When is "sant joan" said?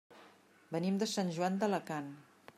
1.13-1.61